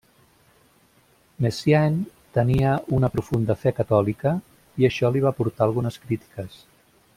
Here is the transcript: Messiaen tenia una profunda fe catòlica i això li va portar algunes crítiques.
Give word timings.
Messiaen 1.45 1.99
tenia 2.37 2.71
una 2.99 3.11
profunda 3.17 3.57
fe 3.65 3.75
catòlica 3.81 4.33
i 4.83 4.91
això 4.91 5.15
li 5.17 5.23
va 5.27 5.37
portar 5.43 5.69
algunes 5.71 6.03
crítiques. 6.07 6.61